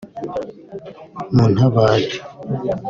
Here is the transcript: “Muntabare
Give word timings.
“Muntabare 1.35 2.07